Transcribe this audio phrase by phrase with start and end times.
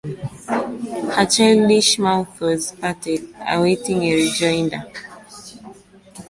[1.13, 4.91] Her childish mouth was parted, awaiting a rejoinder.